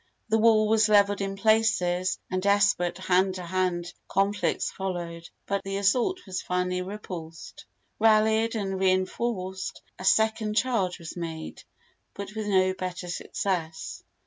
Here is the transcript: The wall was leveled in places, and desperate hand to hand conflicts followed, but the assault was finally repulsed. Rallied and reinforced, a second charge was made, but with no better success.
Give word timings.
The 0.29 0.39
wall 0.39 0.67
was 0.67 0.89
leveled 0.89 1.21
in 1.21 1.35
places, 1.37 2.17
and 2.31 2.41
desperate 2.41 2.97
hand 2.97 3.35
to 3.35 3.45
hand 3.45 3.93
conflicts 4.07 4.71
followed, 4.71 5.29
but 5.45 5.61
the 5.63 5.77
assault 5.77 6.21
was 6.25 6.41
finally 6.41 6.81
repulsed. 6.81 7.65
Rallied 7.99 8.55
and 8.55 8.79
reinforced, 8.79 9.83
a 9.99 10.03
second 10.03 10.55
charge 10.55 10.97
was 10.97 11.15
made, 11.15 11.61
but 12.15 12.33
with 12.33 12.47
no 12.47 12.73
better 12.73 13.09
success. 13.09 14.01